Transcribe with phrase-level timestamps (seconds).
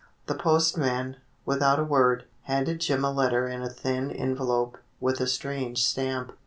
[0.25, 5.27] The postman, without a word, handed Jim a letter in a thin envelope with a
[5.27, 6.31] strange stamp.